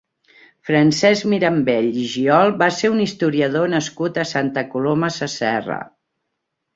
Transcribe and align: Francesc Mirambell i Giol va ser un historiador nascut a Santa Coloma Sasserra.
Francesc 0.67 1.25
Mirambell 1.33 1.99
i 2.03 2.05
Giol 2.13 2.53
va 2.61 2.69
ser 2.77 2.91
un 2.93 3.03
historiador 3.03 3.67
nascut 3.73 4.17
a 4.23 4.25
Santa 4.31 4.65
Coloma 4.73 5.11
Sasserra. 5.19 5.77